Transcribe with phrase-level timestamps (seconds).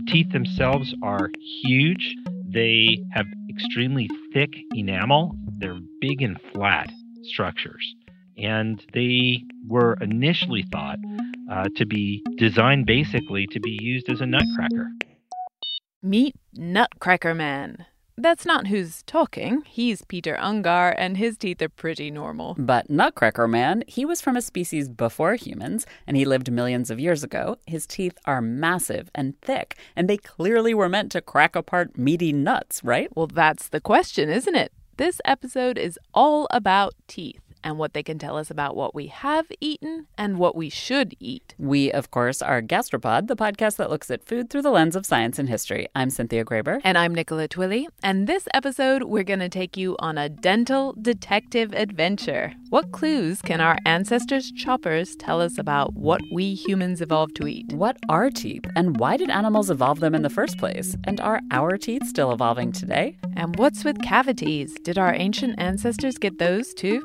[0.00, 1.30] The teeth themselves are
[1.62, 2.14] huge.
[2.46, 5.34] They have extremely thick enamel.
[5.58, 6.90] They're big and flat
[7.24, 7.94] structures.
[8.38, 10.98] And they were initially thought
[11.52, 14.90] uh, to be designed basically to be used as a nutcracker.
[16.02, 17.84] Meet Nutcracker Man.
[18.20, 19.62] That's not who's talking.
[19.66, 22.54] He's Peter Ungar, and his teeth are pretty normal.
[22.58, 27.00] But Nutcracker Man, he was from a species before humans, and he lived millions of
[27.00, 27.56] years ago.
[27.66, 32.30] His teeth are massive and thick, and they clearly were meant to crack apart meaty
[32.30, 33.08] nuts, right?
[33.16, 34.70] Well, that's the question, isn't it?
[34.98, 39.06] This episode is all about teeth and what they can tell us about what we
[39.08, 41.54] have eaten and what we should eat.
[41.58, 45.06] We, of course, are Gastropod, the podcast that looks at food through the lens of
[45.06, 45.88] science and history.
[45.94, 46.80] I'm Cynthia Graber.
[46.84, 47.86] And I'm Nicola Twilley.
[48.02, 52.54] And this episode, we're going to take you on a dental detective adventure.
[52.70, 57.72] What clues can our ancestors' choppers tell us about what we humans evolved to eat?
[57.72, 60.96] What are teeth, and why did animals evolve them in the first place?
[61.04, 63.18] And are our teeth still evolving today?
[63.36, 64.74] And what's with cavities?
[64.82, 67.02] Did our ancient ancestors get those too?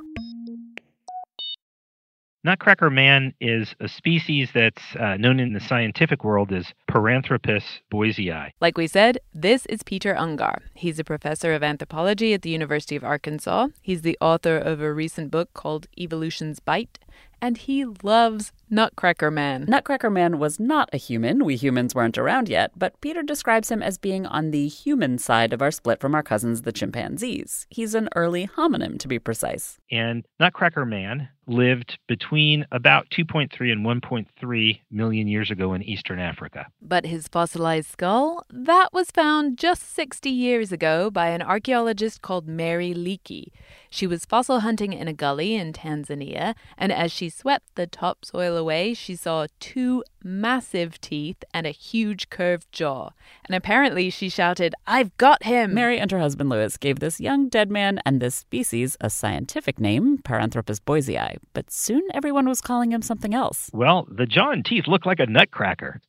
[2.46, 8.52] Nutcracker man is a species that's uh, known in the scientific world as Paranthropus boisei.
[8.62, 10.60] Like we said, this is Peter Ungar.
[10.76, 13.70] He's a professor of anthropology at the University of Arkansas.
[13.82, 17.00] He's the author of a recent book called Evolution's Bite,
[17.42, 19.66] and he loves Nutcracker Man.
[19.68, 21.46] Nutcracker Man was not a human.
[21.46, 25.54] We humans weren't around yet, but Peter describes him as being on the human side
[25.54, 27.68] of our split from our cousins, the chimpanzees.
[27.70, 29.78] He's an early hominin, to be precise.
[29.92, 36.66] And Nutcracker Man lived between about 2.3 and 1.3 million years ago in eastern Africa.
[36.82, 42.48] But his fossilized skull, that was found just 60 years ago by an archaeologist called
[42.48, 43.52] Mary Leakey.
[43.96, 48.58] She was fossil hunting in a gully in Tanzania, and as she swept the topsoil
[48.58, 53.12] away, she saw two massive teeth and a huge curved jaw.
[53.46, 55.74] And apparently she shouted, I've got him!
[55.74, 59.80] Mary and her husband Louis gave this young dead man and this species a scientific
[59.80, 63.70] name, Paranthropus boisei, but soon everyone was calling him something else.
[63.72, 66.02] Well, the jaw and teeth look like a nutcracker.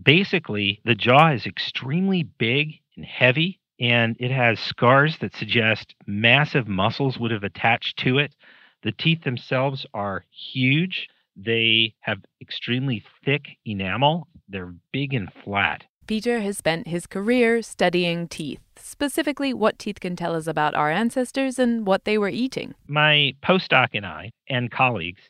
[0.00, 6.68] Basically, the jaw is extremely big and heavy and it has scars that suggest massive
[6.68, 8.34] muscles would have attached to it.
[8.82, 11.08] The teeth themselves are huge.
[11.36, 14.28] They have extremely thick enamel.
[14.48, 15.84] They're big and flat.
[16.06, 20.90] Peter has spent his career studying teeth, specifically what teeth can tell us about our
[20.90, 22.74] ancestors and what they were eating.
[22.88, 25.22] My postdoc and I, and colleagues,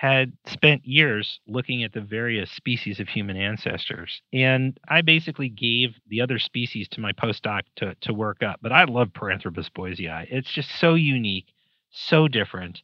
[0.00, 4.22] had spent years looking at the various species of human ancestors.
[4.32, 8.60] And I basically gave the other species to my postdoc to, to work up.
[8.62, 10.26] But I love Paranthropus boisei.
[10.30, 11.48] It's just so unique,
[11.90, 12.80] so different,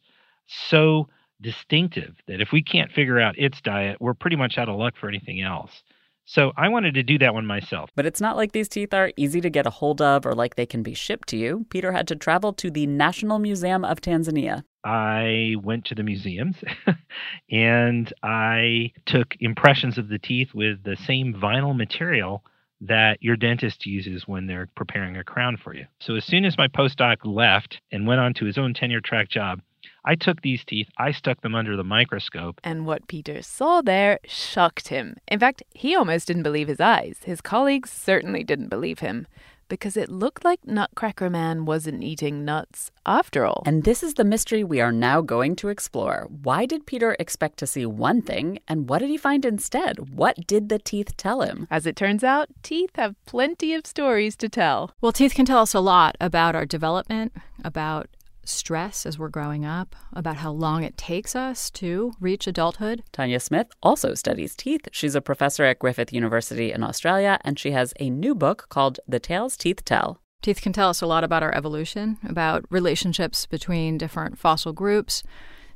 [0.68, 1.08] so
[1.40, 4.92] distinctive that if we can't figure out its diet, we're pretty much out of luck
[5.00, 5.84] for anything else.
[6.26, 7.88] So I wanted to do that one myself.
[7.94, 10.56] But it's not like these teeth are easy to get a hold of or like
[10.56, 11.64] they can be shipped to you.
[11.70, 14.64] Peter had to travel to the National Museum of Tanzania.
[14.86, 16.54] I went to the museums
[17.50, 22.44] and I took impressions of the teeth with the same vinyl material
[22.82, 25.86] that your dentist uses when they're preparing a crown for you.
[25.98, 29.28] So as soon as my postdoc left and went on to his own tenure track
[29.28, 29.60] job,
[30.04, 32.60] I took these teeth, I stuck them under the microscope.
[32.62, 35.16] And what Peter saw there shocked him.
[35.26, 37.18] In fact, he almost didn't believe his eyes.
[37.24, 39.26] His colleagues certainly didn't believe him.
[39.68, 43.62] Because it looked like Nutcracker Man wasn't eating nuts after all.
[43.66, 46.28] And this is the mystery we are now going to explore.
[46.42, 50.10] Why did Peter expect to see one thing, and what did he find instead?
[50.14, 51.66] What did the teeth tell him?
[51.70, 54.92] As it turns out, teeth have plenty of stories to tell.
[55.00, 57.32] Well, teeth can tell us a lot about our development,
[57.64, 58.08] about
[58.48, 63.02] stress as we're growing up, about how long it takes us to reach adulthood.
[63.12, 64.88] Tanya Smith also studies teeth.
[64.92, 69.00] She's a professor at Griffith University in Australia, and she has a new book called
[69.06, 70.20] The Tales Teeth Tell.
[70.42, 75.22] Teeth can tell us a lot about our evolution, about relationships between different fossil groups,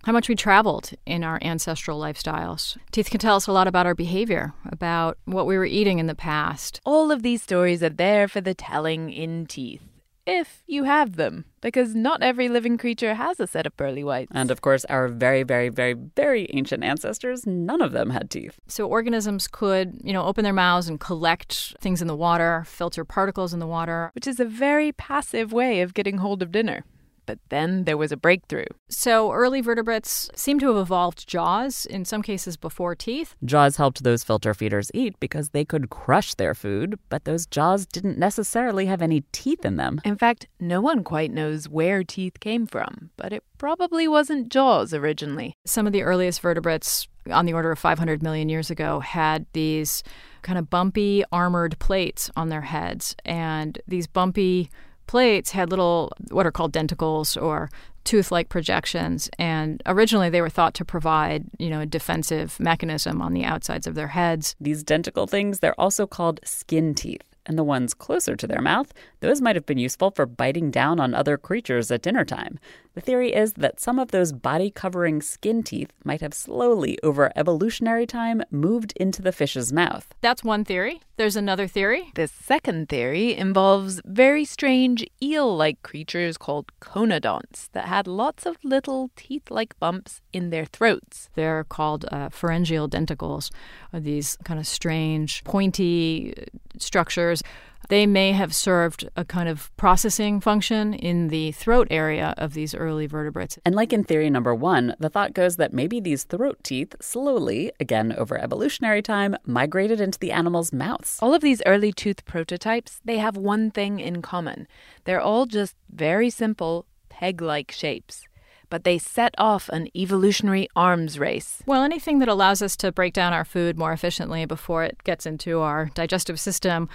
[0.05, 2.77] how much we traveled in our ancestral lifestyles.
[2.91, 6.07] Teeth can tell us a lot about our behavior, about what we were eating in
[6.07, 6.81] the past.
[6.85, 9.83] All of these stories are there for the telling in teeth
[10.27, 14.31] if you have them, because not every living creature has a set of pearly whites.
[14.35, 18.59] And of course, our very, very, very, very ancient ancestors, none of them had teeth.
[18.67, 23.05] So organisms could, you know, open their mouths and collect things in the water, filter
[23.05, 26.85] particles in the water, which is a very passive way of getting hold of dinner.
[27.31, 28.65] But then there was a breakthrough.
[28.89, 33.37] So early vertebrates seem to have evolved jaws, in some cases before teeth.
[33.45, 37.87] Jaws helped those filter feeders eat because they could crush their food, but those jaws
[37.87, 40.01] didn't necessarily have any teeth in them.
[40.05, 44.93] In fact, no one quite knows where teeth came from, but it probably wasn't jaws
[44.93, 45.55] originally.
[45.65, 50.03] Some of the earliest vertebrates, on the order of 500 million years ago, had these
[50.43, 53.15] kind of bumpy armored plates on their heads.
[53.25, 54.69] And these bumpy
[55.11, 57.69] plates had little, what are called denticles or
[58.05, 59.29] tooth like projections.
[59.41, 63.89] And originally they were thought to provide, you know, a defensive mechanism on the outsides
[63.89, 64.55] of their heads.
[64.61, 68.93] These denticle things, they're also called skin teeth and the ones closer to their mouth,
[69.19, 72.61] those might have been useful for biting down on other creatures at dinner time.
[72.95, 77.31] The theory is that some of those body covering skin teeth might have slowly, over
[77.37, 80.13] evolutionary time, moved into the fish's mouth.
[80.21, 81.01] That's one theory.
[81.17, 82.11] There's another theory.
[82.15, 88.57] The second theory involves very strange eel like creatures called conodonts that had lots of
[88.65, 91.31] little teeth like bumps in their throats.
[91.35, 93.51] They're called uh, pharyngeal denticles,
[93.93, 96.35] these kind of strange, pointy
[96.79, 97.43] structures.
[97.91, 102.73] They may have served a kind of processing function in the throat area of these
[102.73, 103.59] early vertebrates.
[103.65, 107.73] And like in theory number one, the thought goes that maybe these throat teeth slowly,
[107.81, 111.19] again over evolutionary time, migrated into the animal's mouths.
[111.21, 114.69] All of these early tooth prototypes, they have one thing in common.
[115.03, 118.29] They're all just very simple, peg like shapes
[118.71, 121.63] but they set off an evolutionary arms race.
[121.67, 125.27] Well, anything that allows us to break down our food more efficiently before it gets
[125.27, 126.89] into our digestive system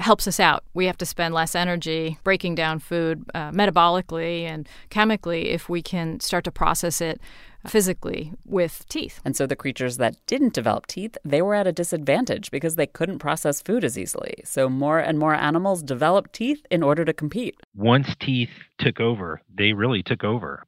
[0.00, 0.64] helps us out.
[0.74, 5.82] We have to spend less energy breaking down food uh, metabolically and chemically if we
[5.82, 7.20] can start to process it
[7.66, 9.20] physically with teeth.
[9.24, 12.86] And so the creatures that didn't develop teeth, they were at a disadvantage because they
[12.86, 14.34] couldn't process food as easily.
[14.44, 17.56] So more and more animals developed teeth in order to compete.
[17.74, 20.64] Once teeth took over, they really took over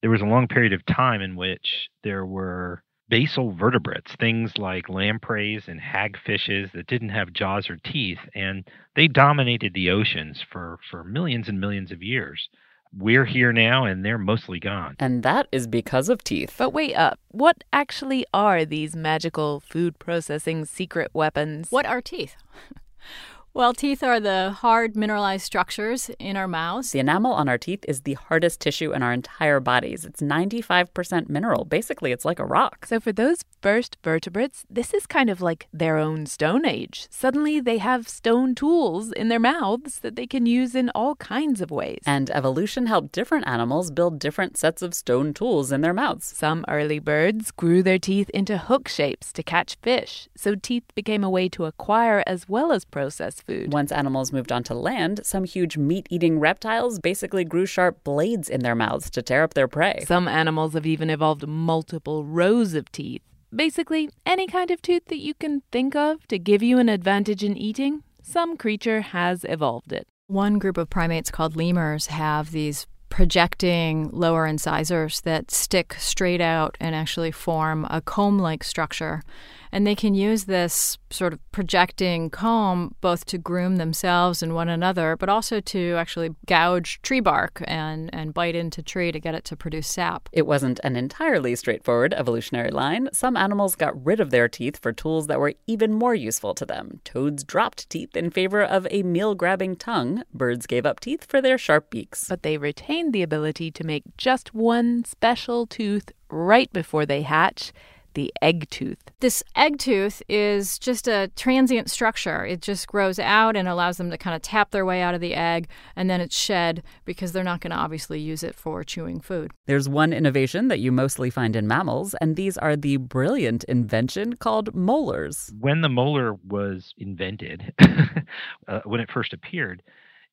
[0.00, 4.88] there was a long period of time in which there were basal vertebrates, things like
[4.88, 10.78] lampreys and hagfishes that didn't have jaws or teeth, and they dominated the oceans for,
[10.90, 12.48] for millions and millions of years.
[12.96, 14.96] We're here now and they're mostly gone.
[14.98, 16.54] And that is because of teeth.
[16.56, 17.18] But wait up.
[17.28, 21.70] What actually are these magical food processing secret weapons?
[21.70, 22.34] What are teeth?
[23.54, 26.92] Well, teeth are the hard mineralized structures in our mouths.
[26.92, 30.04] The enamel on our teeth is the hardest tissue in our entire bodies.
[30.04, 31.64] It's 95% mineral.
[31.64, 32.86] Basically, it's like a rock.
[32.86, 37.08] So, for those first vertebrates, this is kind of like their own Stone Age.
[37.10, 41.60] Suddenly, they have stone tools in their mouths that they can use in all kinds
[41.60, 42.02] of ways.
[42.06, 46.26] And evolution helped different animals build different sets of stone tools in their mouths.
[46.26, 51.24] Some early birds grew their teeth into hook shapes to catch fish, so teeth became
[51.24, 53.72] a way to acquire as well as process food.
[53.72, 58.60] Once animals moved onto land, some huge meat eating reptiles basically grew sharp blades in
[58.60, 60.04] their mouths to tear up their prey.
[60.06, 63.22] Some animals have even evolved multiple rows of teeth.
[63.54, 67.42] Basically, any kind of tooth that you can think of to give you an advantage
[67.42, 70.06] in eating, some creature has evolved it.
[70.26, 76.76] One group of primates called lemurs have these projecting lower incisors that stick straight out
[76.78, 79.22] and actually form a comb like structure.
[79.70, 84.68] And they can use this sort of projecting comb both to groom themselves and one
[84.68, 89.34] another, but also to actually gouge tree bark and, and bite into tree to get
[89.34, 90.28] it to produce sap.
[90.32, 93.08] It wasn't an entirely straightforward evolutionary line.
[93.12, 96.66] Some animals got rid of their teeth for tools that were even more useful to
[96.66, 97.00] them.
[97.04, 100.22] Toads dropped teeth in favor of a meal grabbing tongue.
[100.32, 102.26] Birds gave up teeth for their sharp beaks.
[102.28, 107.72] But they retained the ability to make just one special tooth right before they hatch
[108.18, 108.98] the egg tooth.
[109.20, 112.44] This egg tooth is just a transient structure.
[112.44, 115.20] It just grows out and allows them to kind of tap their way out of
[115.20, 118.82] the egg, and then it's shed because they're not going to obviously use it for
[118.82, 119.52] chewing food.
[119.66, 124.34] There's one innovation that you mostly find in mammals, and these are the brilliant invention
[124.34, 125.52] called molars.
[125.56, 127.72] When the molar was invented,
[128.66, 129.80] uh, when it first appeared,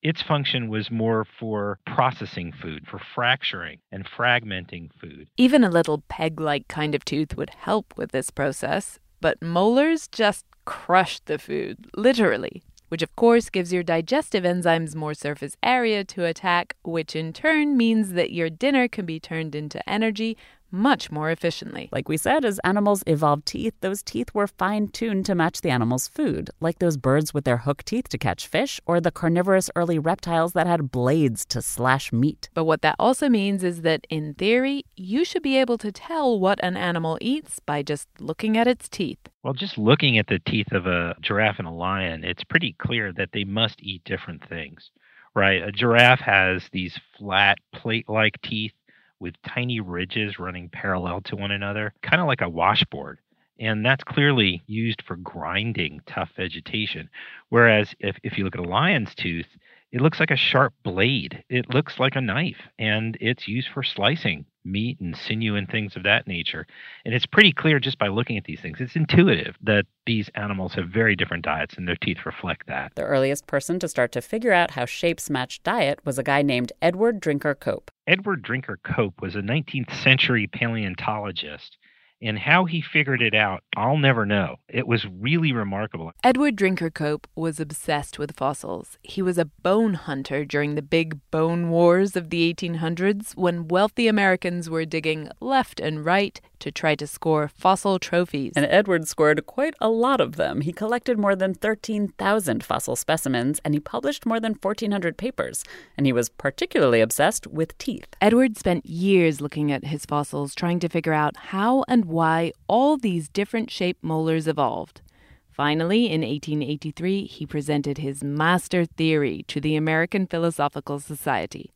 [0.06, 5.28] its function was more for processing food, for fracturing and fragmenting food.
[5.36, 10.08] Even a little peg like kind of tooth would help with this process, but molars
[10.08, 16.04] just crush the food, literally, which of course gives your digestive enzymes more surface area
[16.04, 20.38] to attack, which in turn means that your dinner can be turned into energy
[20.76, 21.90] much more efficiently.
[21.92, 25.70] Like we said, as animals evolved teeth, those teeth were fine tuned to match the
[25.70, 29.70] animal's food, like those birds with their hook teeth to catch fish, or the carnivorous
[29.76, 32.50] early reptiles that had blades to slash meat.
[32.54, 36.40] But what that also means is that, in theory, you should be able to tell
[36.40, 39.20] what an animal eats by just looking at its teeth.
[39.44, 43.14] Well, just looking at the teeth of a giraffe and a lion, it's pretty clear
[43.14, 44.92] that they must eat different things,
[45.36, 45.62] right?
[45.62, 48.74] A giraffe has these flat plate like teeth
[49.20, 53.20] with tiny ridges running parallel to one another, kind of like a washboard.
[53.60, 57.10] And that's clearly used for grinding tough vegetation.
[57.50, 59.48] Whereas if, if you look at a lion's tooth,
[59.96, 61.42] it looks like a sharp blade.
[61.50, 65.96] It looks like a knife, and it's used for slicing meat and sinew and things
[65.96, 66.68] of that nature.
[67.06, 70.74] And it's pretty clear just by looking at these things, it's intuitive that these animals
[70.74, 72.92] have very different diets and their teeth reflect that.
[72.96, 76.42] The earliest person to start to figure out how shapes match diet was a guy
[76.42, 77.90] named Edward Drinker Cope.
[78.06, 81.78] Edward Drinker Cope was a 19th century paleontologist
[82.22, 84.58] and how he figured it out, I'll never know.
[84.68, 86.12] It was really remarkable.
[86.24, 88.98] Edward Drinker Cope was obsessed with fossils.
[89.02, 94.08] He was a bone hunter during the big bone wars of the 1800s when wealthy
[94.08, 98.54] Americans were digging left and right to try to score fossil trophies.
[98.56, 100.62] And Edward scored quite a lot of them.
[100.62, 105.64] He collected more than 13,000 fossil specimens and he published more than 1,400 papers.
[105.98, 108.08] And he was particularly obsessed with teeth.
[108.22, 112.98] Edward spent years looking at his fossils, trying to figure out how and why all
[112.98, 115.02] these different shaped molars evolved.
[115.50, 121.72] Finally, in 1883, he presented his master theory to the American Philosophical Society.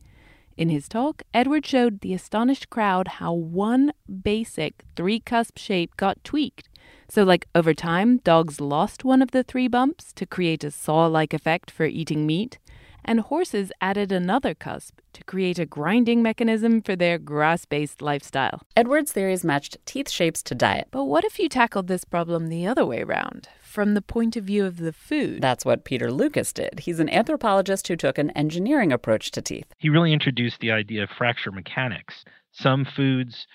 [0.58, 3.94] In his talk, Edward showed the astonished crowd how one
[4.24, 6.68] basic three cusp shape got tweaked.
[7.08, 11.08] So, like over time, dogs lost one of the three bumps to create a saw
[11.08, 12.60] like effect for eating meat,
[13.04, 18.62] and horses added another cusp to create a grinding mechanism for their grass based lifestyle.
[18.76, 20.88] Edward's theories matched teeth shapes to diet.
[20.92, 23.50] But what if you tackled this problem the other way around?
[23.70, 25.42] from the point of view of the food.
[25.42, 26.80] That's what Peter Lucas did.
[26.82, 29.68] He's an anthropologist who took an engineering approach to teeth.
[29.78, 32.26] He really introduced the idea of fracture mechanics.
[32.52, 33.46] Some foods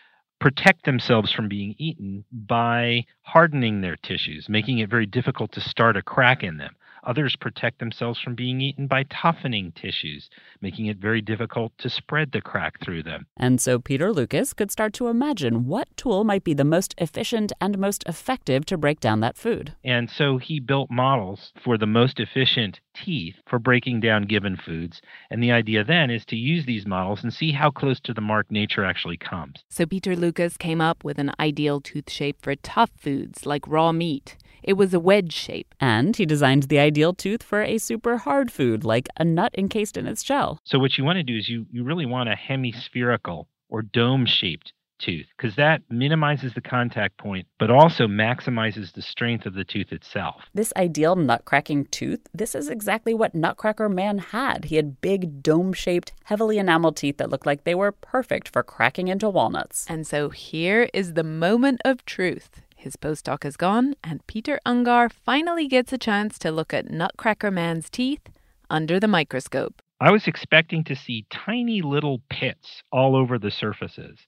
[0.41, 5.97] protect themselves from being eaten by hardening their tissues, making it very difficult to start
[5.97, 6.77] a crack in them.
[7.07, 10.29] Others protect themselves from being eaten by toughening tissues,
[10.61, 13.27] making it very difficult to spread the crack through them.
[13.37, 17.53] And so Peter Lucas could start to imagine what tool might be the most efficient
[17.61, 19.75] and most effective to break down that food.
[19.85, 25.01] And so he built models for the most efficient teeth for breaking down given foods.
[25.31, 28.21] And the idea then is to use these models and see how close to the
[28.21, 29.65] mark nature actually comes.
[29.69, 33.93] So Peter Lucas came up with an ideal tooth shape for tough foods like raw
[33.93, 34.37] meat.
[34.65, 35.75] It was a wedge shape.
[35.79, 39.97] And he designed the ideal tooth for a super hard food, like a nut encased
[39.97, 40.59] in its shell.
[40.65, 44.27] So, what you want to do is you, you really want a hemispherical or dome
[44.27, 49.65] shaped tooth because that minimizes the contact point but also maximizes the strength of the
[49.65, 50.43] tooth itself.
[50.55, 54.67] This ideal nutcracking tooth, this is exactly what Nutcracker Man had.
[54.67, 59.09] He had big dome-shaped, heavily enameled teeth that looked like they were perfect for cracking
[59.09, 59.87] into walnuts.
[59.89, 62.63] And so here is the moment of truth.
[62.85, 67.51] His postdoc is gone, and Peter Ungar finally gets a chance to look at Nutcracker
[67.51, 68.29] Man's teeth
[68.69, 69.81] under the microscope.
[70.03, 74.19] I was expecting to see tiny little pits all over the surfaces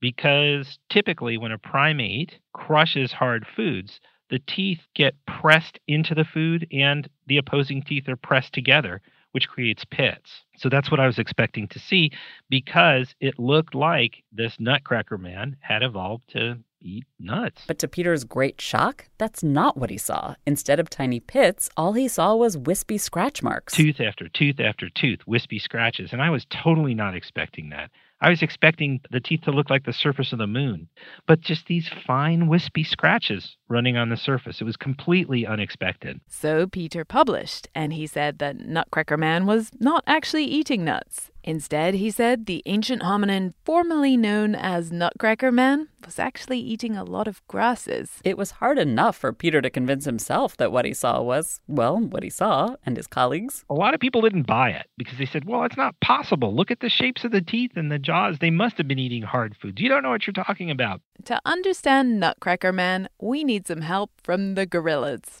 [0.00, 6.66] because typically when a primate crushes hard foods, the teeth get pressed into the food
[6.72, 9.00] and the opposing teeth are pressed together,
[9.30, 10.42] which creates pits.
[10.56, 12.10] So that's what I was expecting to see
[12.48, 17.62] because it looked like this nutcracker man had evolved to eat nuts.
[17.66, 20.34] But to Peter's great shock, that's not what he saw.
[20.46, 23.74] Instead of tiny pits, all he saw was wispy scratch marks.
[23.74, 26.12] Tooth after tooth after tooth, wispy scratches.
[26.12, 27.90] And I was totally not expecting that.
[28.22, 30.88] I was expecting the teeth to look like the surface of the moon,
[31.26, 34.60] but just these fine, wispy scratches running on the surface.
[34.60, 36.20] It was completely unexpected.
[36.28, 41.30] So Peter published, and he said that Nutcracker Man was not actually eating nuts.
[41.42, 47.04] Instead, he said the ancient hominin formerly known as Nutcracker Man was actually eating a
[47.04, 48.20] lot of grasses.
[48.24, 51.98] It was hard enough for Peter to convince himself that what he saw was, well,
[51.98, 53.64] what he saw, and his colleagues.
[53.70, 56.54] A lot of people didn't buy it because they said, well, it's not possible.
[56.54, 58.38] Look at the shapes of the teeth and the jaws.
[58.40, 59.80] They must have been eating hard foods.
[59.80, 61.00] You don't know what you're talking about.
[61.24, 65.40] To understand Nutcracker Man, we need some help from the gorillas.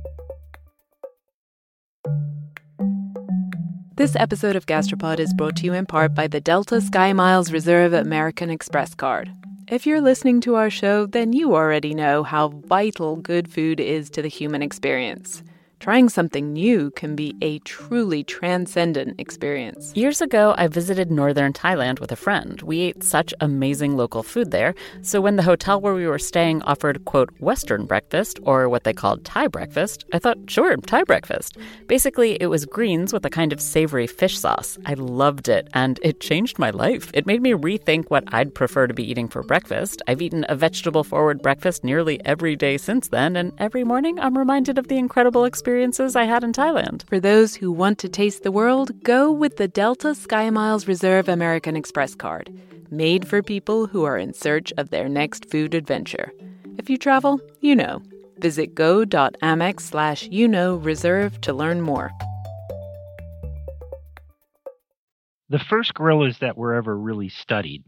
[4.01, 7.93] This episode of Gastropod is brought to you in part by the Delta SkyMiles Reserve
[7.93, 9.31] American Express card.
[9.67, 14.09] If you're listening to our show, then you already know how vital good food is
[14.09, 15.43] to the human experience.
[15.81, 19.91] Trying something new can be a truly transcendent experience.
[19.95, 22.61] Years ago, I visited northern Thailand with a friend.
[22.61, 24.75] We ate such amazing local food there.
[25.01, 28.93] So when the hotel where we were staying offered, quote, Western breakfast, or what they
[28.93, 31.57] called Thai breakfast, I thought, sure, Thai breakfast.
[31.87, 34.77] Basically, it was greens with a kind of savory fish sauce.
[34.85, 37.09] I loved it, and it changed my life.
[37.15, 40.03] It made me rethink what I'd prefer to be eating for breakfast.
[40.07, 44.37] I've eaten a vegetable forward breakfast nearly every day since then, and every morning I'm
[44.37, 47.07] reminded of the incredible experience experiences I had in Thailand.
[47.07, 51.77] For those who want to taste the world, go with the Delta SkyMiles Reserve American
[51.77, 52.53] Express card,
[52.89, 56.33] made for people who are in search of their next food adventure.
[56.77, 58.01] If you travel, you know.
[58.39, 62.11] Visit go.amex slash you know reserve to learn more.
[65.47, 67.85] The first gorillas that were ever really studied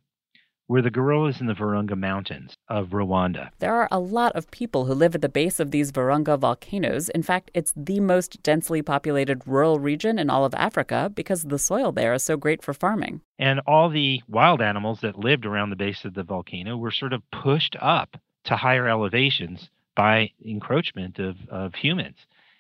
[0.67, 3.49] were the gorillas in the Virunga Mountains of Rwanda.
[3.60, 7.10] There are a lot of people who live at the base of these Virunga volcanoes.
[7.10, 11.60] In fact, it's the most densely populated rural region in all of Africa because the
[11.60, 13.21] soil there is so great for farming.
[13.38, 17.13] And all the wild animals that lived around the base of the volcano were sort
[17.13, 22.17] of pushed up to higher elevations by encroachment of, of humans.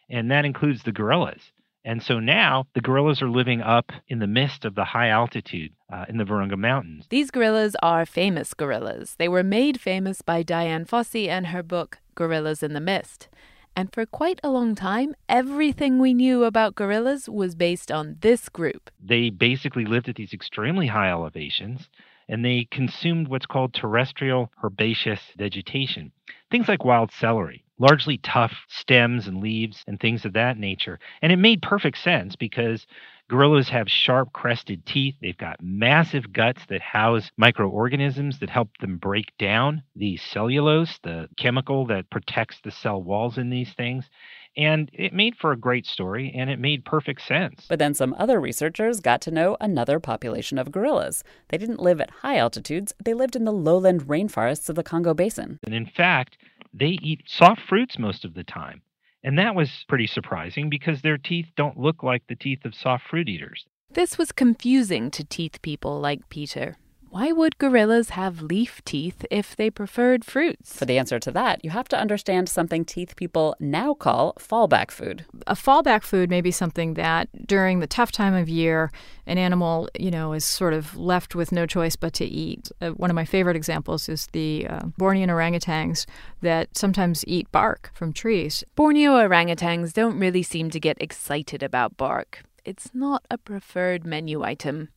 [0.09, 1.51] And that includes the gorillas.
[1.85, 5.73] And so now the gorillas are living up in the midst of the high altitude
[5.91, 7.05] uh, in the Virunga Mountains.
[7.09, 9.15] These gorillas are famous gorillas.
[9.17, 13.27] They were made famous by Dian Fossey and her book, Gorillas in the Mist.
[13.75, 18.47] And for quite a long time, everything we knew about gorillas was based on this
[18.47, 18.89] group.
[19.03, 21.89] They basically lived at these extremely high elevations
[22.29, 26.11] and they consumed what's called terrestrial herbaceous vegetation,
[26.49, 30.99] things like wild celery largely tough stems and leaves and things of that nature.
[31.21, 32.85] And it made perfect sense because
[33.29, 35.15] gorillas have sharp crested teeth.
[35.21, 41.29] They've got massive guts that house microorganisms that help them break down the cellulose, the
[41.37, 44.09] chemical that protects the cell walls in these things.
[44.55, 47.65] And it made for a great story and it made perfect sense.
[47.67, 51.23] But then some other researchers got to know another population of gorillas.
[51.49, 55.15] They didn't live at high altitudes, they lived in the lowland rainforests of the Congo
[55.15, 55.57] Basin.
[55.65, 56.37] And in fact,
[56.73, 58.81] they eat soft fruits most of the time.
[59.23, 63.07] And that was pretty surprising because their teeth don't look like the teeth of soft
[63.09, 63.65] fruit eaters.
[63.91, 66.77] This was confusing to teeth people like Peter.
[67.13, 70.75] Why would gorillas have leaf teeth if they preferred fruits?
[70.75, 74.89] For the answer to that, you have to understand something teeth people now call fallback
[74.89, 75.23] food.
[75.45, 78.91] A fallback food may be something that during the tough time of year,
[79.27, 82.71] an animal, you know, is sort of left with no choice but to eat.
[82.81, 86.07] Uh, one of my favorite examples is the uh, Bornean orangutans
[86.41, 88.63] that sometimes eat bark from trees.
[88.75, 92.41] Borneo orangutans don't really seem to get excited about bark.
[92.65, 94.89] It's not a preferred menu item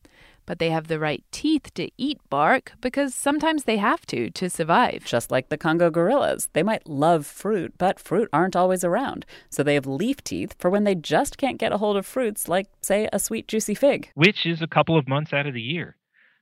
[0.47, 4.49] but they have the right teeth to eat bark because sometimes they have to to
[4.49, 5.03] survive.
[5.05, 6.49] Just like the Congo gorillas.
[6.53, 9.27] They might love fruit, but fruit aren't always around.
[9.51, 12.47] So they have leaf teeth for when they just can't get a hold of fruits
[12.47, 14.09] like, say, a sweet, juicy fig.
[14.15, 15.97] Which is a couple of months out of the year.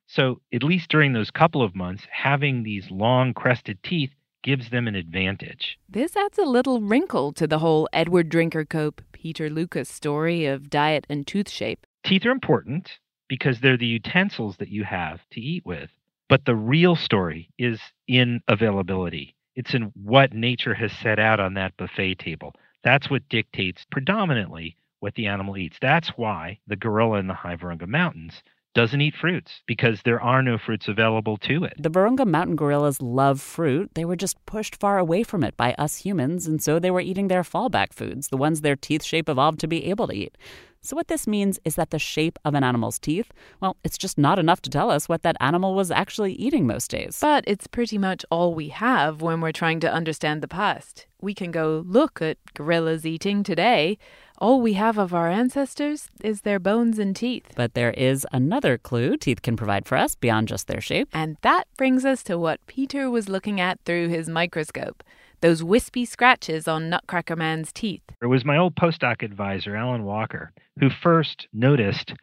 [0.08, 4.12] So, at least during those couple of months, having these long crested teeth
[4.44, 5.80] gives them an advantage.
[5.90, 10.70] This adds a little wrinkle to the whole Edward Drinker Cope, Peter Lucas story of
[10.70, 11.88] diet and tooth shape.
[12.04, 15.90] Teeth are important, because they're the utensils that you have to eat with.
[16.28, 19.36] But the real story is in availability.
[19.56, 22.54] It's in what nature has set out on that buffet table.
[22.84, 25.78] That's what dictates predominantly what the animal eats.
[25.82, 28.42] That's why the gorilla in the high Virunga Mountains
[28.76, 31.74] doesn't eat fruits because there are no fruits available to it.
[31.80, 33.90] The Virunga mountain gorillas love fruit.
[33.96, 37.00] They were just pushed far away from it by us humans, and so they were
[37.00, 40.38] eating their fallback foods, the ones their teeth shape evolved to be able to eat.
[40.86, 44.20] So, what this means is that the shape of an animal's teeth, well, it's just
[44.20, 47.18] not enough to tell us what that animal was actually eating most days.
[47.20, 51.08] But it's pretty much all we have when we're trying to understand the past.
[51.22, 53.98] We can go look at gorillas eating today.
[54.38, 57.54] All we have of our ancestors is their bones and teeth.
[57.56, 61.10] But there is another clue teeth can provide for us beyond just their shape.
[61.14, 65.04] And that brings us to what Peter was looking at through his microscope
[65.42, 68.02] those wispy scratches on Nutcracker Man's teeth.
[68.22, 72.14] It was my old postdoc advisor, Alan Walker, who first noticed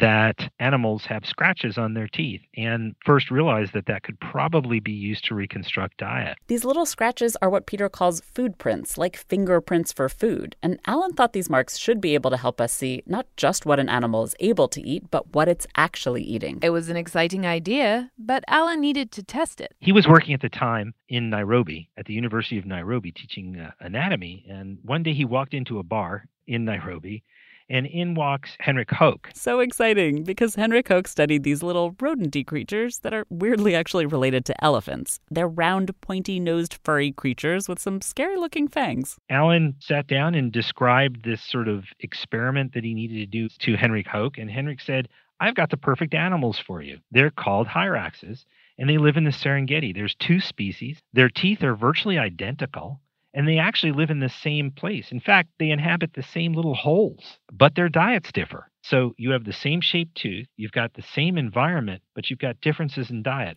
[0.00, 4.92] that animals have scratches on their teeth and first realized that that could probably be
[4.92, 6.38] used to reconstruct diet.
[6.46, 10.56] These little scratches are what Peter calls food prints, like fingerprints for food.
[10.62, 13.78] And Alan thought these marks should be able to help us see not just what
[13.78, 16.58] an animal is able to eat, but what it's actually eating.
[16.62, 19.74] It was an exciting idea, but Alan needed to test it.
[19.80, 23.72] He was working at the time in Nairobi at the University of Nairobi teaching uh,
[23.80, 27.22] anatomy, and one day he walked into a bar in Nairobi
[27.68, 29.34] and in walks Henrik Hoeck.
[29.34, 34.44] So exciting because Henrik Hoeck studied these little rodenty creatures that are weirdly actually related
[34.46, 35.20] to elephants.
[35.30, 39.16] They're round, pointy nosed, furry creatures with some scary looking fangs.
[39.30, 43.76] Alan sat down and described this sort of experiment that he needed to do to
[43.76, 45.08] Henrik Hoeck, and Henrik said,
[45.40, 46.98] I've got the perfect animals for you.
[47.10, 48.44] They're called hyraxes,
[48.78, 49.92] and they live in the Serengeti.
[49.92, 50.98] There's two species.
[51.12, 53.00] Their teeth are virtually identical
[53.34, 55.10] and they actually live in the same place.
[55.10, 58.68] In fact, they inhabit the same little holes, but their diets differ.
[58.82, 62.60] So you have the same shaped tooth, you've got the same environment, but you've got
[62.60, 63.56] differences in diet.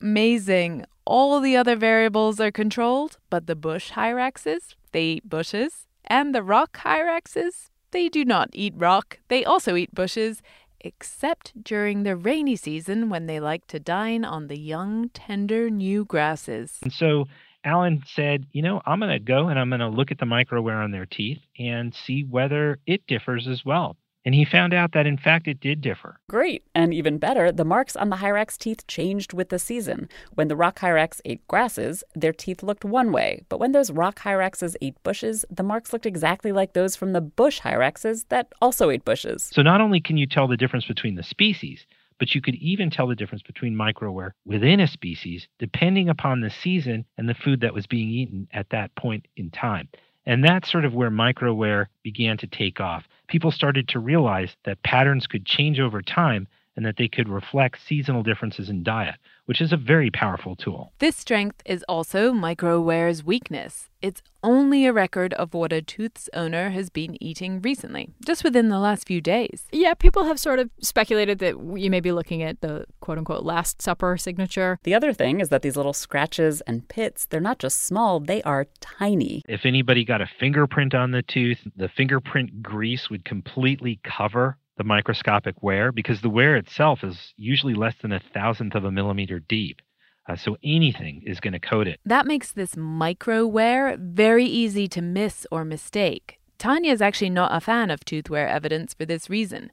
[0.00, 0.86] Amazing.
[1.04, 6.42] All the other variables are controlled, but the bush hyraxes, they eat bushes, and the
[6.42, 9.18] rock hyraxes, they do not eat rock.
[9.28, 10.42] They also eat bushes,
[10.80, 16.04] except during the rainy season when they like to dine on the young, tender new
[16.04, 16.78] grasses.
[16.82, 17.26] And so
[17.64, 20.26] Alan said, you know, I'm going to go and I'm going to look at the
[20.26, 23.96] microwear on their teeth and see whether it differs as well.
[24.24, 26.20] And he found out that in fact it did differ.
[26.28, 26.62] Great.
[26.74, 30.08] And even better, the marks on the hyrax teeth changed with the season.
[30.34, 33.42] When the rock hyrax ate grasses, their teeth looked one way.
[33.48, 37.20] But when those rock hyraxes ate bushes, the marks looked exactly like those from the
[37.20, 39.50] bush hyraxes that also ate bushes.
[39.52, 41.84] So not only can you tell the difference between the species,
[42.22, 46.50] but you could even tell the difference between microwear within a species depending upon the
[46.50, 49.88] season and the food that was being eaten at that point in time.
[50.24, 53.08] And that's sort of where microwear began to take off.
[53.26, 57.80] People started to realize that patterns could change over time and that they could reflect
[57.84, 60.92] seasonal differences in diet, which is a very powerful tool.
[60.98, 63.88] This strength is also microwear's weakness.
[64.00, 68.68] It's only a record of what a tooth's owner has been eating recently, just within
[68.68, 69.66] the last few days.
[69.70, 73.44] Yeah, people have sort of speculated that you may be looking at the quote unquote
[73.44, 74.78] Last Supper signature.
[74.82, 78.42] The other thing is that these little scratches and pits, they're not just small, they
[78.42, 79.42] are tiny.
[79.48, 84.88] If anybody got a fingerprint on the tooth, the fingerprint grease would completely cover the
[84.88, 89.38] microscopic wear because the wear itself is usually less than a thousandth of a millimeter
[89.38, 89.80] deep.
[90.28, 92.00] Uh, so anything is going to coat it.
[92.04, 96.38] That makes this micro wear very easy to miss or mistake.
[96.58, 99.70] Tanya is actually not a fan of tooth wear evidence for this reason.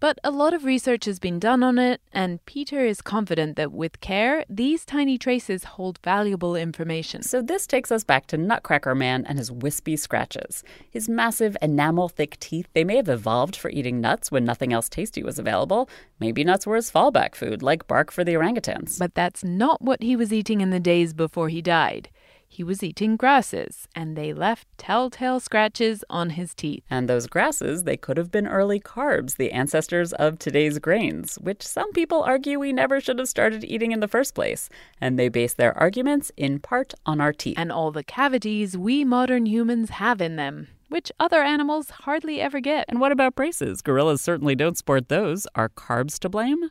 [0.00, 3.72] But a lot of research has been done on it, and Peter is confident that
[3.72, 7.22] with care, these tiny traces hold valuable information.
[7.22, 10.62] So, this takes us back to Nutcracker Man and his wispy scratches.
[10.88, 14.88] His massive enamel thick teeth, they may have evolved for eating nuts when nothing else
[14.88, 15.90] tasty was available.
[16.20, 18.98] Maybe nuts were his fallback food, like bark for the orangutans.
[19.00, 22.08] But that's not what he was eating in the days before he died
[22.48, 26.82] he was eating grasses, and they left telltale scratches on his teeth.
[26.90, 31.62] And those grasses, they could have been early carbs, the ancestors of today's grains, which
[31.62, 34.70] some people argue we never should have started eating in the first place.
[35.00, 37.58] And they base their arguments in part on our teeth.
[37.58, 42.60] And all the cavities we modern humans have in them which other animals hardly ever
[42.60, 42.86] get.
[42.88, 43.82] And what about braces?
[43.82, 45.46] Gorillas certainly don't sport those.
[45.54, 46.70] Are carbs to blame?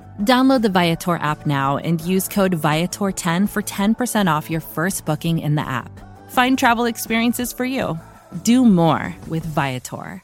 [0.19, 5.39] Download the Viator app now and use code Viator10 for 10% off your first booking
[5.39, 5.89] in the app.
[6.29, 7.99] Find travel experiences for you.
[8.43, 10.23] Do more with Viator.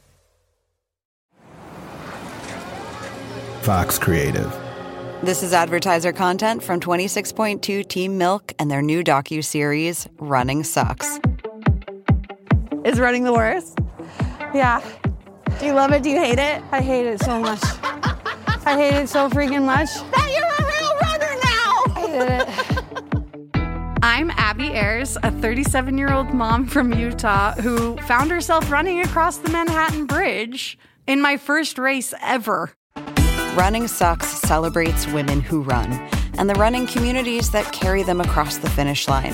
[3.62, 4.56] Fox Creative.
[5.24, 11.20] This is advertiser content from 26.2 Team Milk and their new docu-series Running Sucks.
[12.86, 13.80] Is running the worst?
[14.54, 14.82] Yeah.
[15.60, 16.04] Do you love it?
[16.04, 16.64] Do you hate it?
[16.72, 17.60] I hate it so much.
[18.68, 19.94] I hate it so freaking much.
[20.12, 21.72] That you're a real runner now!
[21.96, 23.98] I hate it.
[24.04, 29.38] I'm Abby Ayers, a 37 year old mom from Utah who found herself running across
[29.38, 30.78] the Manhattan Bridge
[31.08, 32.74] in my first race ever.
[33.56, 35.94] Running Sucks celebrates women who run
[36.38, 39.34] and the running communities that carry them across the finish line.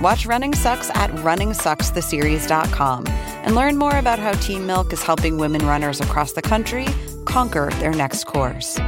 [0.00, 5.66] Watch Running Sucks at runningsuckstheseries.com and learn more about how Team Milk is helping women
[5.66, 6.86] runners across the country
[7.24, 8.78] conquer their next course.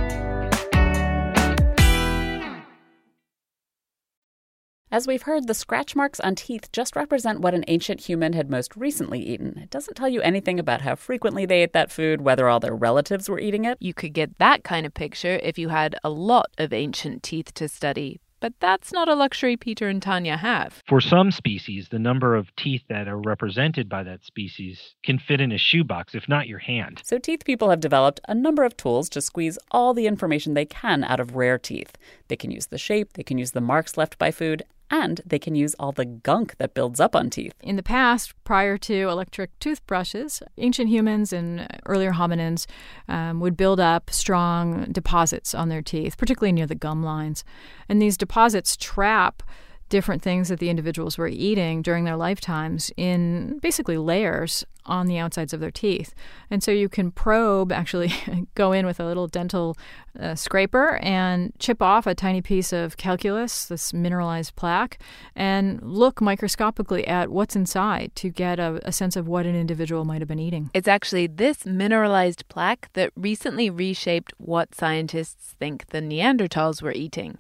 [4.91, 8.51] As we've heard, the scratch marks on teeth just represent what an ancient human had
[8.51, 9.59] most recently eaten.
[9.59, 12.75] It doesn't tell you anything about how frequently they ate that food, whether all their
[12.75, 13.79] relatives were eating it.
[13.81, 17.55] You could get that kind of picture if you had a lot of ancient teeth
[17.55, 18.21] to study.
[18.41, 20.83] But that's not a luxury Peter and Tanya have.
[20.89, 25.41] For some species, the number of teeth that are represented by that species can fit
[25.41, 27.03] in a shoebox, if not your hand.
[27.05, 30.67] So, teeth people have developed a number of tools to squeeze all the information they
[30.67, 31.97] can out of rare teeth.
[32.29, 35.39] They can use the shape, they can use the marks left by food, and they
[35.39, 37.55] can use all the gunk that builds up on teeth.
[37.61, 42.67] In the past, prior to electric toothbrushes, ancient humans and earlier hominins
[43.09, 47.45] um, would build up strong deposits on their teeth, particularly near the gum lines.
[47.89, 49.43] And these deposits trap
[49.89, 55.19] different things that the individuals were eating during their lifetimes in basically layers on the
[55.19, 56.15] outsides of their teeth.
[56.51, 58.13] And so you can probe, actually
[58.55, 59.77] go in with a little dental
[60.19, 64.99] uh, scraper and chip off a tiny piece of calculus, this mineralized plaque,
[65.37, 70.05] and look microscopically at what's inside to get a, a sense of what an individual
[70.05, 70.71] might have been eating.
[70.75, 77.39] It's actually this mineralized plaque that recently reshaped what scientists think the Neanderthals were eating.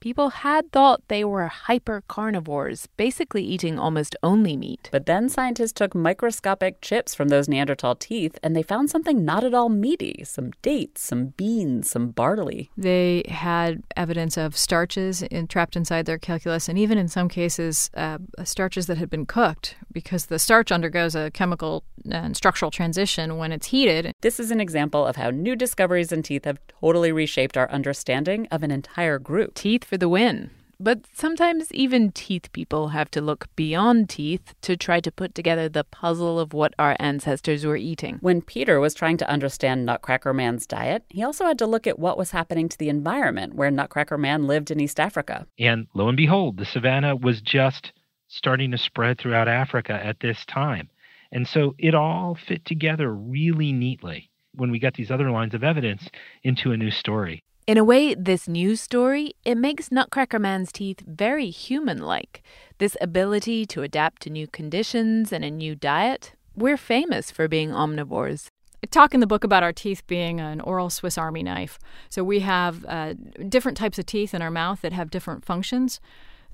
[0.00, 4.88] People had thought they were hyper carnivores, basically eating almost only meat.
[4.92, 9.44] But then scientists took microscopic chips from those Neanderthal teeth and they found something not
[9.44, 12.70] at all meaty some dates, some beans, some barley.
[12.76, 17.90] They had evidence of starches in, trapped inside their calculus, and even in some cases,
[17.94, 23.36] uh, starches that had been cooked because the starch undergoes a chemical and structural transition
[23.36, 24.12] when it's heated.
[24.20, 28.46] This is an example of how new discoveries in teeth have totally reshaped our understanding
[28.50, 29.54] of an entire group.
[29.54, 30.50] Teeth for the win.
[30.78, 35.70] But sometimes even teeth people have to look beyond teeth to try to put together
[35.70, 38.18] the puzzle of what our ancestors were eating.
[38.20, 41.98] When Peter was trying to understand Nutcracker Man's diet, he also had to look at
[41.98, 45.46] what was happening to the environment where Nutcracker Man lived in East Africa.
[45.58, 47.92] And lo and behold, the savannah was just
[48.28, 50.90] starting to spread throughout Africa at this time.
[51.32, 55.64] And so it all fit together really neatly when we got these other lines of
[55.64, 56.08] evidence
[56.42, 57.42] into a new story.
[57.66, 62.40] In a way, this new story, it makes Nutcracker Man's teeth very human-like.
[62.78, 66.34] This ability to adapt to new conditions and a new diet.
[66.54, 68.50] We're famous for being omnivores.
[68.84, 71.76] I talk in the book about our teeth being an oral Swiss Army knife.
[72.08, 73.14] So we have uh,
[73.48, 76.00] different types of teeth in our mouth that have different functions.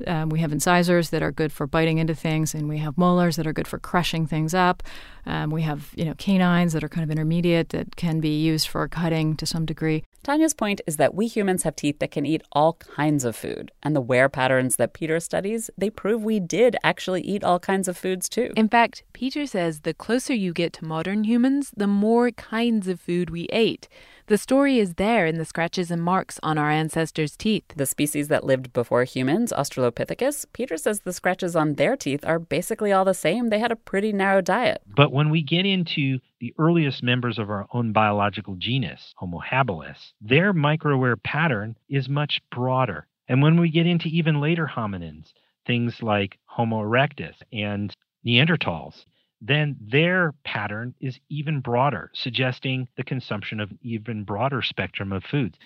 [0.06, 3.36] Um, we have incisors that are good for biting into things, and we have molars
[3.36, 4.82] that are good for crushing things up.
[5.26, 8.66] Um, we have, you know, canines that are kind of intermediate that can be used
[8.66, 10.04] for cutting to some degree.
[10.22, 13.72] Tanya's point is that we humans have teeth that can eat all kinds of food,
[13.82, 17.88] and the wear patterns that Peter studies, they prove we did actually eat all kinds
[17.88, 18.52] of foods too.
[18.56, 23.00] In fact, Peter says the closer you get to modern humans, the more kinds of
[23.00, 23.88] food we ate.
[24.26, 27.64] The The story is there in the scratches and marks on our ancestors' teeth.
[27.76, 32.38] The species that lived before humans, Australopithecus, Peter says the scratches on their teeth are
[32.38, 33.50] basically all the same.
[33.50, 34.80] They had a pretty narrow diet.
[34.86, 40.12] But when we get into the earliest members of our own biological genus, Homo habilis,
[40.20, 43.06] their microwear pattern is much broader.
[43.28, 45.32] And when we get into even later hominins,
[45.68, 47.94] things like Homo erectus and
[48.26, 49.04] Neanderthals,
[49.40, 55.22] then their pattern is even broader, suggesting the consumption of an even broader spectrum of
[55.22, 55.56] foods.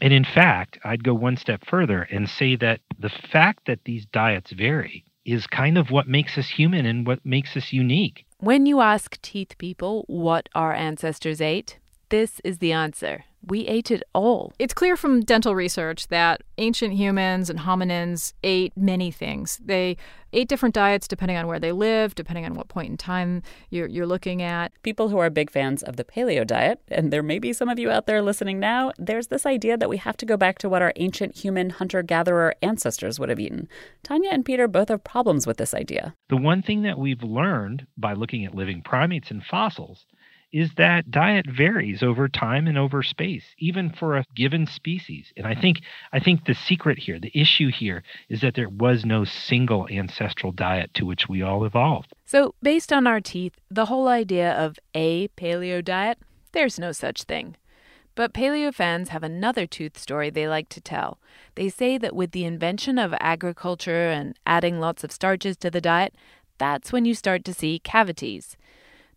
[0.00, 4.06] And in fact, I'd go one step further and say that the fact that these
[4.06, 8.25] diets vary is kind of what makes us human and what makes us unique.
[8.38, 11.78] When you ask teeth people what our ancestors ate,
[12.10, 14.52] this is the answer we ate it all.
[14.58, 19.60] It's clear from dental research that ancient humans and hominins ate many things.
[19.64, 19.96] They
[20.32, 23.86] ate different diets depending on where they lived, depending on what point in time you're,
[23.86, 24.72] you're looking at.
[24.82, 27.78] People who are big fans of the paleo diet, and there may be some of
[27.78, 30.68] you out there listening now, there's this idea that we have to go back to
[30.68, 33.68] what our ancient human hunter gatherer ancestors would have eaten.
[34.02, 36.14] Tanya and Peter both have problems with this idea.
[36.28, 40.04] The one thing that we've learned by looking at living primates and fossils
[40.52, 45.32] is that diet varies over time and over space, even for a given species.
[45.36, 45.80] And I think
[46.12, 50.52] I think the secret here, the issue here, is that there was no single ancestral
[50.52, 52.12] diet to which we all evolved.
[52.24, 56.18] So, based on our teeth, the whole idea of a paleo diet,
[56.52, 57.56] there's no such thing.
[58.14, 61.18] But paleo fans have another tooth story they like to tell.
[61.54, 65.82] They say that with the invention of agriculture and adding lots of starches to the
[65.82, 66.14] diet,
[66.56, 68.56] that's when you start to see cavities.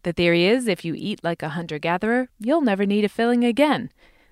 [0.04, 3.44] The theory is if you eat like a hunter gatherer, you'll never need a filling
[3.44, 3.92] again.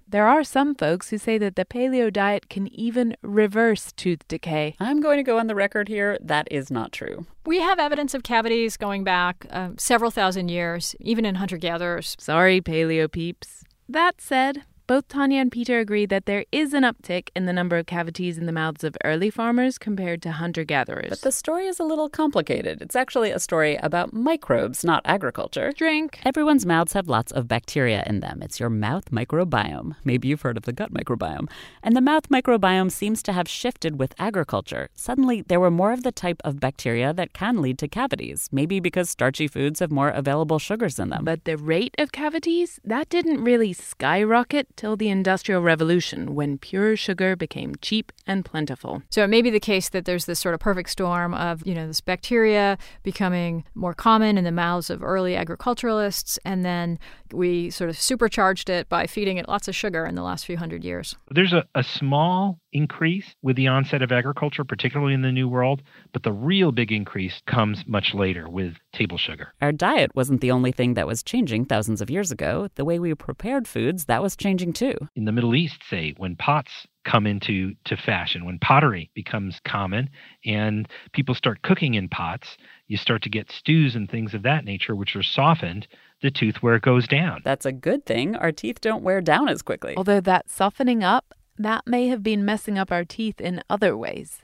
[0.09, 4.75] There are some folks who say that the paleo diet can even reverse tooth decay.
[4.79, 7.25] I'm going to go on the record here that is not true.
[7.45, 12.15] We have evidence of cavities going back uh, several thousand years, even in hunter gatherers.
[12.19, 13.65] Sorry, paleo peeps.
[13.89, 17.77] That said, both Tanya and Peter agree that there is an uptick in the number
[17.77, 21.09] of cavities in the mouths of early farmers compared to hunter gatherers.
[21.09, 22.81] But the story is a little complicated.
[22.81, 25.73] It's actually a story about microbes, not agriculture.
[25.73, 26.19] Drink.
[26.23, 28.41] Everyone's mouths have lots of bacteria in them.
[28.41, 29.97] It's your mouth microbiome.
[30.05, 31.49] Maybe you've heard of the gut microbiome.
[31.83, 34.89] And the mouth microbiome seems to have shifted with agriculture.
[34.93, 38.79] Suddenly, there were more of the type of bacteria that can lead to cavities, maybe
[38.79, 41.25] because starchy foods have more available sugars in them.
[41.25, 46.95] But the rate of cavities, that didn't really skyrocket till the Industrial Revolution when pure
[46.95, 49.01] sugar became cheap and plentiful.
[49.09, 51.75] So it may be the case that there's this sort of perfect storm of, you
[51.75, 56.99] know, this bacteria becoming more common in the mouths of early agriculturalists, and then
[57.33, 60.57] we sort of supercharged it by feeding it lots of sugar in the last few
[60.57, 61.15] hundred years.
[61.31, 65.81] There's a, a small increase with the onset of agriculture, particularly in the New World,
[66.13, 69.53] but the real big increase comes much later with table sugar.
[69.61, 72.69] Our diet wasn't the only thing that was changing thousands of years ago.
[72.75, 74.93] The way we prepared foods, that was changing too.
[75.15, 80.09] In the Middle East, say, when pots come into to fashion when pottery becomes common
[80.45, 84.65] and people start cooking in pots you start to get stews and things of that
[84.65, 85.87] nature which are softened
[86.21, 89.61] the tooth wear goes down that's a good thing our teeth don't wear down as
[89.61, 93.95] quickly although that softening up that may have been messing up our teeth in other
[93.97, 94.41] ways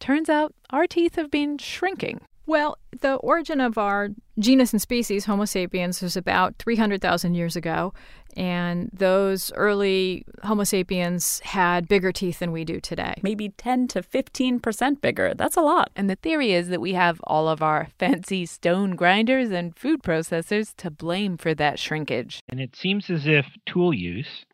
[0.00, 5.24] turns out our teeth have been shrinking well, the origin of our genus and species,
[5.24, 7.94] Homo sapiens, was about 300,000 years ago.
[8.36, 13.14] And those early Homo sapiens had bigger teeth than we do today.
[13.22, 15.32] Maybe 10 to 15% bigger.
[15.34, 15.90] That's a lot.
[15.96, 20.02] And the theory is that we have all of our fancy stone grinders and food
[20.02, 22.40] processors to blame for that shrinkage.
[22.48, 24.44] And it seems as if tool use,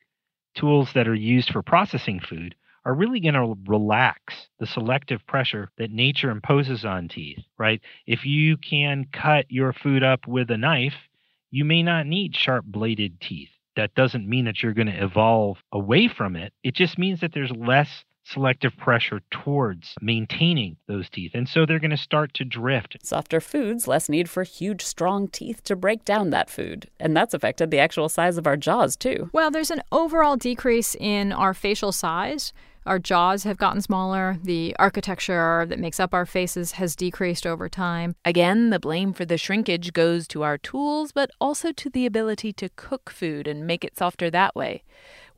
[0.54, 5.70] tools that are used for processing food, are really going to relax the selective pressure
[5.76, 7.80] that nature imposes on teeth, right?
[8.06, 10.94] If you can cut your food up with a knife,
[11.50, 13.50] you may not need sharp bladed teeth.
[13.76, 16.52] That doesn't mean that you're going to evolve away from it.
[16.62, 21.32] It just means that there's less selective pressure towards maintaining those teeth.
[21.34, 22.96] And so they're going to start to drift.
[23.02, 26.88] Softer foods, less need for huge, strong teeth to break down that food.
[26.98, 29.30] And that's affected the actual size of our jaws, too.
[29.32, 32.52] Well, there's an overall decrease in our facial size.
[32.86, 34.38] Our jaws have gotten smaller.
[34.42, 38.16] The architecture that makes up our faces has decreased over time.
[38.24, 42.54] Again, the blame for the shrinkage goes to our tools, but also to the ability
[42.54, 44.82] to cook food and make it softer that way.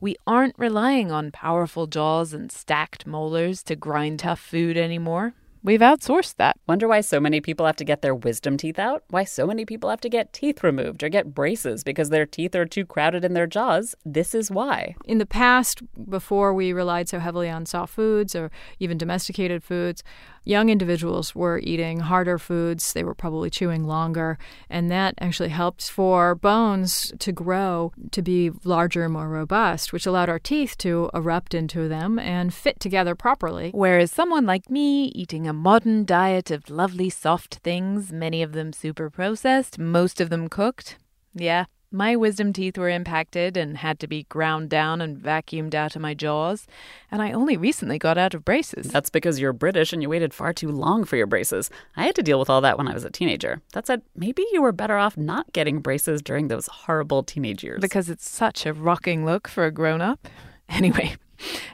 [0.03, 5.33] We aren't relying on powerful jaws and stacked molars to grind tough food anymore.
[5.63, 6.57] We've outsourced that.
[6.67, 9.05] Wonder why so many people have to get their wisdom teeth out?
[9.11, 12.53] Why so many people have to get teeth removed or get braces because their teeth
[12.53, 13.95] are too crowded in their jaws?
[14.03, 14.95] This is why.
[15.05, 20.03] In the past, before we relied so heavily on soft foods or even domesticated foods,
[20.43, 24.37] young individuals were eating harder foods, they were probably chewing longer,
[24.69, 30.29] and that actually helped for bones to grow to be larger more robust, which allowed
[30.29, 33.71] our teeth to erupt into them and fit together properly.
[33.73, 38.73] Whereas someone like me, eating a modern diet of lovely soft things, many of them
[38.73, 40.97] super processed, most of them cooked,
[41.33, 45.95] yeah, my wisdom teeth were impacted and had to be ground down and vacuumed out
[45.95, 46.67] of my jaws,
[47.11, 48.87] and I only recently got out of braces.
[48.87, 51.69] That's because you're British and you waited far too long for your braces.
[51.95, 53.61] I had to deal with all that when I was a teenager.
[53.73, 57.79] That said, maybe you were better off not getting braces during those horrible teenage years.
[57.79, 60.27] Because it's such a rocking look for a grown up.
[60.69, 61.13] Anyway,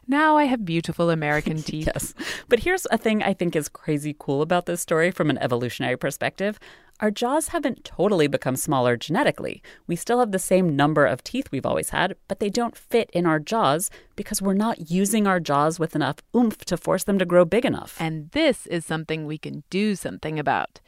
[0.07, 1.87] now I have beautiful American teeth.
[1.87, 2.13] yes.
[2.49, 5.95] But here's a thing I think is crazy cool about this story from an evolutionary
[5.95, 6.59] perspective.
[7.01, 9.63] Our jaws haven't totally become smaller genetically.
[9.87, 13.09] We still have the same number of teeth we've always had, but they don't fit
[13.13, 17.17] in our jaws because we're not using our jaws with enough oomph to force them
[17.17, 17.95] to grow big enough.
[18.01, 20.81] And this is something we can do something about.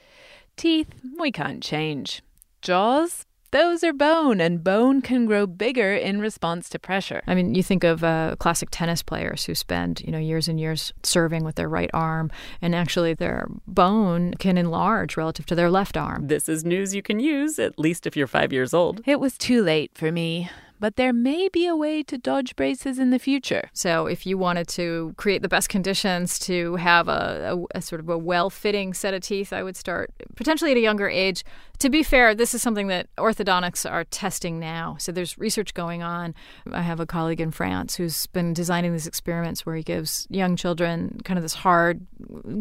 [0.57, 2.21] Teeth, we can't change.
[2.61, 7.21] Jaws, those are bone, and bone can grow bigger in response to pressure.
[7.27, 10.59] I mean, you think of uh, classic tennis players who spend, you know, years and
[10.59, 12.31] years serving with their right arm,
[12.61, 16.27] and actually their bone can enlarge relative to their left arm.
[16.27, 19.01] This is news you can use, at least if you're five years old.
[19.05, 20.49] It was too late for me
[20.81, 23.69] but there may be a way to dodge braces in the future.
[23.71, 28.01] So, if you wanted to create the best conditions to have a, a, a sort
[28.01, 31.45] of a well fitting set of teeth, I would start potentially at a younger age.
[31.79, 34.97] To be fair, this is something that orthodontics are testing now.
[34.99, 36.33] So, there's research going on.
[36.71, 40.55] I have a colleague in France who's been designing these experiments where he gives young
[40.55, 42.07] children kind of this hard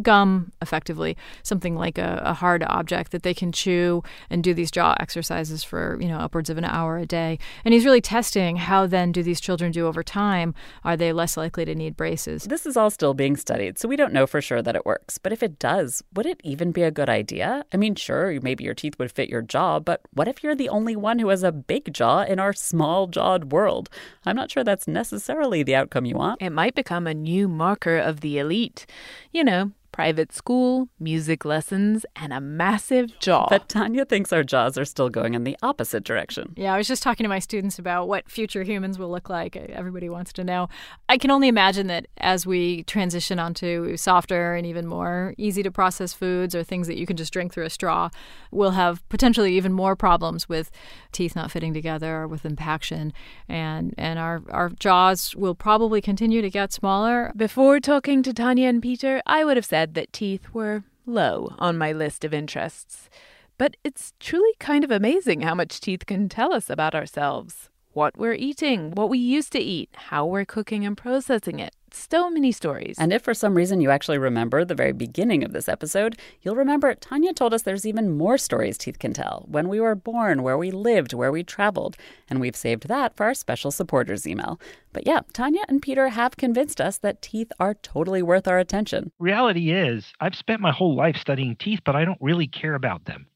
[0.02, 4.70] gum, effectively, something like a, a hard object that they can chew and do these
[4.70, 7.38] jaw exercises for, you know, upwards of an hour a day.
[7.64, 10.52] And he's really testing how then do these children do over time?
[10.82, 12.42] Are they less likely to need braces?
[12.42, 15.16] This is all still being studied, so we don't know for sure that it works.
[15.16, 17.64] But if it does, would it even be a good idea?
[17.72, 20.68] I mean, sure, maybe your teeth would fit your jaw, but what if you're the
[20.68, 23.88] only one who has a big jaw in our small jawed world?
[24.26, 26.42] I'm not sure that's necessarily the outcome you want.
[26.42, 28.86] It might become a new marker of the elite.
[29.30, 33.46] You know, private school, music lessons, and a massive jaw.
[33.48, 36.54] But Tanya thinks our jaws are still going in the opposite direction.
[36.56, 39.56] Yeah, I was just talking to my students about what future humans will look like.
[39.56, 40.68] Everybody wants to know.
[41.08, 45.70] I can only imagine that as we transition onto softer and even more easy to
[45.70, 48.10] process foods or things that you can just drink through a straw,
[48.50, 50.70] we'll have potentially even more problems with
[51.12, 53.12] teeth not fitting together or with impaction.
[53.48, 57.32] And, and our, our jaws will probably continue to get smaller.
[57.36, 61.54] Before talking to Tanya and Peter, I would have said said that teeth were low
[61.58, 63.08] on my list of interests.
[63.56, 68.16] But it's truly kind of amazing how much teeth can tell us about ourselves what
[68.18, 72.52] we're eating, what we used to eat, how we're cooking and processing it so many
[72.52, 72.96] stories.
[72.98, 76.56] And if for some reason you actually remember the very beginning of this episode, you'll
[76.56, 80.42] remember Tanya told us there's even more stories teeth can tell when we were born,
[80.42, 81.96] where we lived, where we traveled.
[82.28, 84.60] And we've saved that for our special supporters email.
[84.92, 89.12] But yeah, Tanya and Peter have convinced us that teeth are totally worth our attention.
[89.18, 93.04] Reality is, I've spent my whole life studying teeth, but I don't really care about
[93.04, 93.26] them.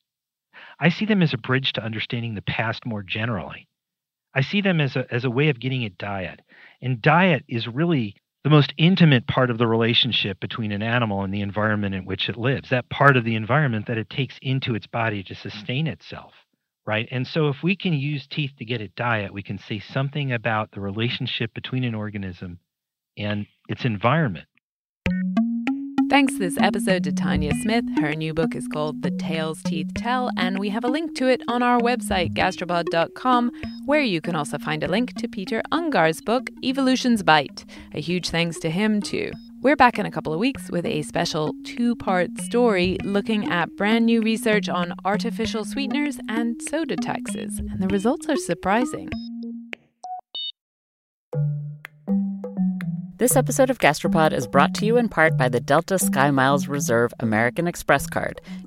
[0.81, 3.69] I see them as a bridge to understanding the past more generally.
[4.35, 6.41] I see them as a, as a way of getting at diet.
[6.83, 11.33] And diet is really the most intimate part of the relationship between an animal and
[11.33, 14.75] the environment in which it lives, that part of the environment that it takes into
[14.75, 16.35] its body to sustain itself,
[16.87, 17.09] right?
[17.11, 20.33] And so if we can use teeth to get at diet, we can say something
[20.33, 22.59] about the relationship between an organism
[23.17, 24.47] and its environment.
[26.15, 27.85] Thanks this episode to Tanya Smith.
[27.99, 31.27] Her new book is called The Tales Teeth Tell, and we have a link to
[31.27, 33.51] it on our website, gastropod.com,
[33.85, 37.65] where you can also find a link to Peter Ungar's book, Evolution's Bite.
[37.95, 39.33] A huge thanks to him, too.
[39.61, 43.75] We're back in a couple of weeks with a special two part story looking at
[43.75, 49.11] brand new research on artificial sweeteners and soda taxes, and the results are surprising.
[53.17, 57.15] This episode of Gastropod is brought to you in part by the Delta SkyMiles Reserve
[57.21, 58.41] American Express card.